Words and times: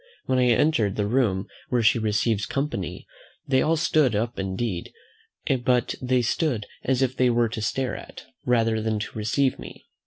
When 0.25 0.39
I 0.39 0.47
entered 0.47 0.95
the 0.95 1.05
room 1.05 1.47
where 1.69 1.83
she 1.83 1.99
receives 1.99 2.47
company, 2.47 3.05
they 3.47 3.61
all 3.61 3.75
stood 3.77 4.15
up 4.15 4.39
indeed; 4.39 4.91
but 5.63 5.93
they 6.01 6.23
stood 6.23 6.65
as 6.83 7.03
if 7.03 7.15
they 7.15 7.29
were 7.29 7.49
to 7.49 7.61
stare 7.61 7.95
at, 7.95 8.25
rather 8.43 8.81
than 8.81 8.97
to 8.97 9.15
receive 9.15 9.59
me. 9.59 9.85